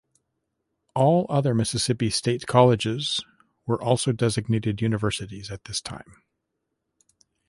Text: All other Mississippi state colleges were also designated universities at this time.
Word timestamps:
All 0.95 1.27
other 1.29 1.53
Mississippi 1.53 2.09
state 2.09 2.47
colleges 2.47 3.21
were 3.67 3.79
also 3.79 4.11
designated 4.11 4.81
universities 4.81 5.51
at 5.51 5.65
this 5.65 5.79
time. 5.79 6.23